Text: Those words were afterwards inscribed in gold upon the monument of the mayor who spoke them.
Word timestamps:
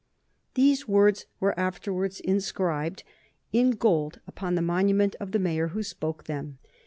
Those 0.55 0.87
words 0.87 1.27
were 1.39 1.53
afterwards 1.59 2.19
inscribed 2.21 3.03
in 3.53 3.69
gold 3.69 4.19
upon 4.25 4.55
the 4.55 4.63
monument 4.63 5.13
of 5.19 5.31
the 5.31 5.37
mayor 5.37 5.67
who 5.67 5.83
spoke 5.83 6.23
them. 6.23 6.57